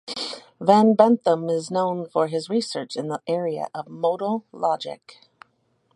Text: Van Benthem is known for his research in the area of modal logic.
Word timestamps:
Van 0.59 0.95
Benthem 0.95 1.47
is 1.55 1.69
known 1.69 2.09
for 2.09 2.25
his 2.27 2.49
research 2.49 2.95
in 2.95 3.07
the 3.07 3.21
area 3.27 3.67
of 3.75 3.87
modal 3.87 4.43
logic. 4.51 5.27